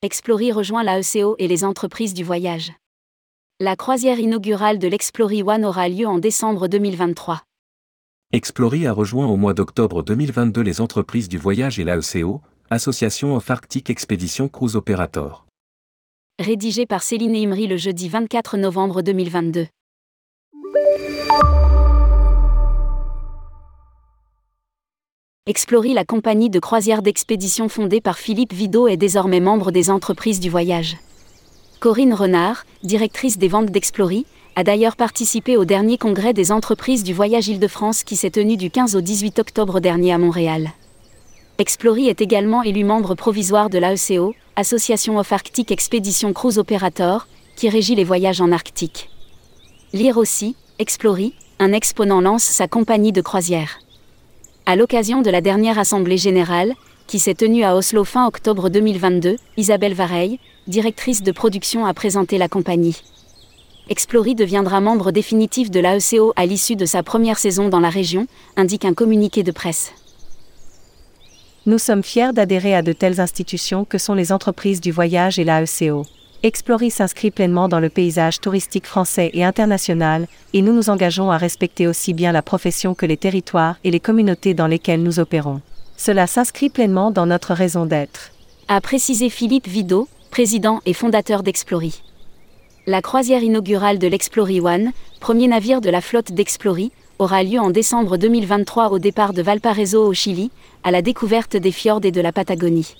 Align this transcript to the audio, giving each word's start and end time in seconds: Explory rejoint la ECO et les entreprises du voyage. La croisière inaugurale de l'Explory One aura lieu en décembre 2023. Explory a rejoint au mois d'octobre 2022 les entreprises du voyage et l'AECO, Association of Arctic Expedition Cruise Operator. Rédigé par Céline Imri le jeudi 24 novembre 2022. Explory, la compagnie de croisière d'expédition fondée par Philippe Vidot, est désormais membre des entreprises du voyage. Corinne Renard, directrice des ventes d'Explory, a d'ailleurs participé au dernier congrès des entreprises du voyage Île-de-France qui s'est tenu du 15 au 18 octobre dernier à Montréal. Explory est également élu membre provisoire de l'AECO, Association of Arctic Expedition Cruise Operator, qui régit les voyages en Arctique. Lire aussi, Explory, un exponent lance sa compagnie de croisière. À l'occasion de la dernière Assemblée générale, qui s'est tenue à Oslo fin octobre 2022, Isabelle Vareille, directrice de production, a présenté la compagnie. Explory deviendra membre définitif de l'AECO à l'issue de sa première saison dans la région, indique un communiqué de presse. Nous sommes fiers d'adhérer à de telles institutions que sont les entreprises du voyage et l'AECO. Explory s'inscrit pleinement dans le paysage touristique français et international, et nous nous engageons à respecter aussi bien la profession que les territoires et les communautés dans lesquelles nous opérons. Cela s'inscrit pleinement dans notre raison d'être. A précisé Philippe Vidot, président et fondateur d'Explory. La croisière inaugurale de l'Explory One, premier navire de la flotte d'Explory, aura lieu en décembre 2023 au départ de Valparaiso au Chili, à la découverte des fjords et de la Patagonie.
Explory 0.00 0.52
rejoint 0.52 0.84
la 0.84 1.00
ECO 1.00 1.34
et 1.40 1.48
les 1.48 1.64
entreprises 1.64 2.14
du 2.14 2.22
voyage. 2.22 2.72
La 3.58 3.74
croisière 3.74 4.20
inaugurale 4.20 4.78
de 4.78 4.86
l'Explory 4.86 5.42
One 5.42 5.64
aura 5.64 5.88
lieu 5.88 6.06
en 6.06 6.18
décembre 6.18 6.68
2023. 6.68 7.42
Explory 8.32 8.86
a 8.86 8.92
rejoint 8.92 9.26
au 9.26 9.36
mois 9.36 9.54
d'octobre 9.54 10.04
2022 10.04 10.60
les 10.60 10.80
entreprises 10.80 11.28
du 11.28 11.36
voyage 11.36 11.80
et 11.80 11.84
l'AECO, 11.84 12.40
Association 12.70 13.34
of 13.34 13.50
Arctic 13.50 13.90
Expedition 13.90 14.48
Cruise 14.48 14.76
Operator. 14.76 15.46
Rédigé 16.38 16.86
par 16.86 17.02
Céline 17.02 17.34
Imri 17.34 17.66
le 17.66 17.76
jeudi 17.76 18.08
24 18.08 18.56
novembre 18.56 19.02
2022. 19.02 19.66
Explory, 25.48 25.94
la 25.94 26.04
compagnie 26.04 26.50
de 26.50 26.58
croisière 26.58 27.00
d'expédition 27.00 27.70
fondée 27.70 28.02
par 28.02 28.18
Philippe 28.18 28.52
Vidot, 28.52 28.86
est 28.86 28.98
désormais 28.98 29.40
membre 29.40 29.70
des 29.70 29.88
entreprises 29.88 30.40
du 30.40 30.50
voyage. 30.50 30.98
Corinne 31.80 32.12
Renard, 32.12 32.66
directrice 32.82 33.38
des 33.38 33.48
ventes 33.48 33.70
d'Explory, 33.70 34.26
a 34.56 34.62
d'ailleurs 34.62 34.94
participé 34.94 35.56
au 35.56 35.64
dernier 35.64 35.96
congrès 35.96 36.34
des 36.34 36.52
entreprises 36.52 37.02
du 37.02 37.14
voyage 37.14 37.48
Île-de-France 37.48 38.04
qui 38.04 38.14
s'est 38.14 38.28
tenu 38.28 38.58
du 38.58 38.68
15 38.68 38.94
au 38.94 39.00
18 39.00 39.38
octobre 39.38 39.80
dernier 39.80 40.12
à 40.12 40.18
Montréal. 40.18 40.72
Explory 41.56 42.08
est 42.08 42.20
également 42.20 42.62
élu 42.62 42.84
membre 42.84 43.14
provisoire 43.14 43.70
de 43.70 43.78
l'AECO, 43.78 44.34
Association 44.56 45.16
of 45.16 45.32
Arctic 45.32 45.70
Expedition 45.70 46.34
Cruise 46.34 46.58
Operator, 46.58 47.26
qui 47.56 47.70
régit 47.70 47.94
les 47.94 48.04
voyages 48.04 48.42
en 48.42 48.52
Arctique. 48.52 49.08
Lire 49.94 50.18
aussi, 50.18 50.56
Explory, 50.78 51.32
un 51.58 51.72
exponent 51.72 52.20
lance 52.20 52.44
sa 52.44 52.68
compagnie 52.68 53.12
de 53.12 53.22
croisière. 53.22 53.78
À 54.70 54.76
l'occasion 54.76 55.22
de 55.22 55.30
la 55.30 55.40
dernière 55.40 55.78
Assemblée 55.78 56.18
générale, 56.18 56.74
qui 57.06 57.18
s'est 57.18 57.32
tenue 57.32 57.64
à 57.64 57.74
Oslo 57.74 58.04
fin 58.04 58.26
octobre 58.26 58.68
2022, 58.68 59.36
Isabelle 59.56 59.94
Vareille, 59.94 60.38
directrice 60.66 61.22
de 61.22 61.32
production, 61.32 61.86
a 61.86 61.94
présenté 61.94 62.36
la 62.36 62.48
compagnie. 62.48 63.02
Explory 63.88 64.34
deviendra 64.34 64.82
membre 64.82 65.10
définitif 65.10 65.70
de 65.70 65.80
l'AECO 65.80 66.34
à 66.36 66.44
l'issue 66.44 66.76
de 66.76 66.84
sa 66.84 67.02
première 67.02 67.38
saison 67.38 67.70
dans 67.70 67.80
la 67.80 67.88
région, 67.88 68.26
indique 68.58 68.84
un 68.84 68.92
communiqué 68.92 69.42
de 69.42 69.52
presse. 69.52 69.94
Nous 71.64 71.78
sommes 71.78 72.04
fiers 72.04 72.34
d'adhérer 72.34 72.74
à 72.74 72.82
de 72.82 72.92
telles 72.92 73.22
institutions 73.22 73.86
que 73.86 73.96
sont 73.96 74.12
les 74.12 74.32
entreprises 74.32 74.82
du 74.82 74.92
voyage 74.92 75.38
et 75.38 75.44
l'AECO. 75.44 76.04
Explory 76.44 76.92
s'inscrit 76.92 77.32
pleinement 77.32 77.68
dans 77.68 77.80
le 77.80 77.88
paysage 77.88 78.38
touristique 78.38 78.86
français 78.86 79.30
et 79.34 79.44
international, 79.44 80.28
et 80.52 80.62
nous 80.62 80.72
nous 80.72 80.88
engageons 80.88 81.32
à 81.32 81.36
respecter 81.36 81.88
aussi 81.88 82.14
bien 82.14 82.30
la 82.30 82.42
profession 82.42 82.94
que 82.94 83.06
les 83.06 83.16
territoires 83.16 83.74
et 83.82 83.90
les 83.90 83.98
communautés 83.98 84.54
dans 84.54 84.68
lesquelles 84.68 85.02
nous 85.02 85.18
opérons. 85.18 85.60
Cela 85.96 86.28
s'inscrit 86.28 86.70
pleinement 86.70 87.10
dans 87.10 87.26
notre 87.26 87.54
raison 87.54 87.86
d'être. 87.86 88.30
A 88.68 88.80
précisé 88.80 89.30
Philippe 89.30 89.66
Vidot, 89.66 90.06
président 90.30 90.80
et 90.86 90.92
fondateur 90.92 91.42
d'Explory. 91.42 92.04
La 92.86 93.02
croisière 93.02 93.42
inaugurale 93.42 93.98
de 93.98 94.06
l'Explory 94.06 94.60
One, 94.60 94.92
premier 95.18 95.48
navire 95.48 95.80
de 95.80 95.90
la 95.90 96.00
flotte 96.00 96.30
d'Explory, 96.30 96.92
aura 97.18 97.42
lieu 97.42 97.58
en 97.58 97.70
décembre 97.70 98.16
2023 98.16 98.92
au 98.92 99.00
départ 99.00 99.32
de 99.32 99.42
Valparaiso 99.42 100.06
au 100.06 100.14
Chili, 100.14 100.52
à 100.84 100.92
la 100.92 101.02
découverte 101.02 101.56
des 101.56 101.72
fjords 101.72 102.04
et 102.04 102.12
de 102.12 102.20
la 102.20 102.30
Patagonie. 102.30 102.94